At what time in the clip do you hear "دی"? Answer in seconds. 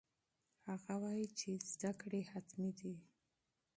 2.79-2.93